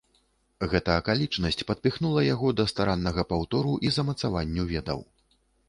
Гэта 0.71 0.95
акалічнасць 1.01 1.61
падпіхнула 1.73 2.25
яго 2.29 2.47
да 2.61 2.67
стараннага 2.73 3.27
паўтору 3.35 3.77
і 3.89 3.95
замацаванню 3.99 4.69
ведаў. 4.77 4.99